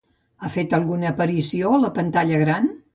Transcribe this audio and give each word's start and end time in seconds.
Ha 0.41 0.49
fet 0.55 0.73
alguna 0.79 1.09
aparició 1.11 1.77
a 1.77 1.85
la 1.87 1.95
pantalla 2.01 2.45
gran? 2.47 2.71